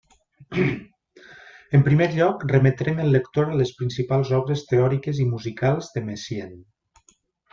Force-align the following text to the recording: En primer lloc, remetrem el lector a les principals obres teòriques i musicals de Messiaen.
En 1.79 1.83
primer 1.87 2.07
lloc, 2.13 2.45
remetrem 2.53 3.01
el 3.03 3.13
lector 3.15 3.51
a 3.51 3.59
les 3.59 3.73
principals 3.81 4.33
obres 4.39 4.63
teòriques 4.71 5.19
i 5.25 5.27
musicals 5.35 5.91
de 5.99 6.03
Messiaen. 6.11 6.57